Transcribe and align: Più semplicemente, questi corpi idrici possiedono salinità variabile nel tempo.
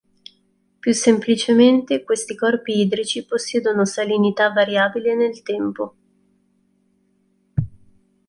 Più 0.79 0.93
semplicemente, 0.93 2.03
questi 2.03 2.35
corpi 2.35 2.75
idrici 2.79 3.23
possiedono 3.23 3.85
salinità 3.85 4.49
variabile 4.51 5.13
nel 5.13 5.43
tempo. 5.43 5.95